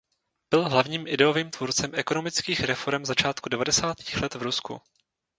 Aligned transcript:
Byl 0.49 0.69
hlavním 0.69 1.07
ideovým 1.07 1.49
tvůrcem 1.49 1.91
ekonomických 1.95 2.59
reforem 2.61 3.05
začátku 3.05 3.49
devadesátých 3.49 4.21
let 4.21 4.35
v 4.35 4.41
Rusku. 4.41 4.81